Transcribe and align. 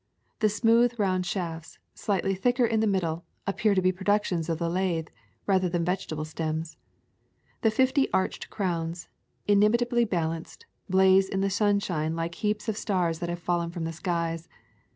The 0.39 0.49
smooth 0.49 0.97
round 0.97 1.27
shafts, 1.27 1.77
slightly 1.93 2.33
thicker 2.33 2.65
in 2.65 2.79
the 2.79 2.87
middle, 2.87 3.23
appear 3.45 3.75
to 3.75 3.83
be 3.83 3.91
productions 3.91 4.49
of 4.49 4.57
the 4.57 4.67
lathe, 4.67 5.09
rather 5.45 5.69
than 5.69 5.85
vegetable 5.85 6.25
stems. 6.25 6.75
The 7.61 7.69
fifty 7.69 8.11
arched 8.11 8.49
crowns, 8.49 9.09
inimitably 9.47 10.05
balanced, 10.05 10.65
blaze 10.89 11.29
in 11.29 11.41
the 11.41 11.51
sun 11.51 11.81
shine 11.81 12.15
like 12.15 12.33
heaps 12.33 12.67
of 12.67 12.77
stars 12.77 13.19
that 13.19 13.29
have 13.29 13.37
fallen 13.37 13.69
from 13.69 13.83
the 13.83 13.93
skies. 13.93 14.49